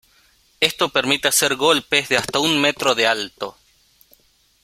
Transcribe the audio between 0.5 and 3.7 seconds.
Esto permite hacer golpes de hasta un metro de alto.